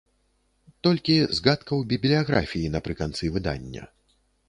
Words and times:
Толькі 0.87 1.17
згадка 1.37 1.69
ў 1.69 1.81
бібліяграфіі 1.93 2.73
напрыканцы 2.81 3.33
выдання. 3.37 3.83